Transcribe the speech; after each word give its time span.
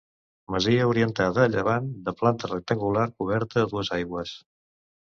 Masia 0.53 0.87
orientada 0.91 1.43
a 1.43 1.51
llevant, 1.57 1.91
de 2.09 2.15
planta 2.23 2.51
rectangular 2.55 3.07
coberta 3.23 3.67
a 3.67 3.71
dues 3.77 3.97
aigües. 4.03 4.39